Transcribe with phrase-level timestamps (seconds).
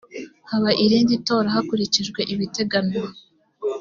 [0.49, 3.07] haba irindi tora hakurikijwe ibiteganywa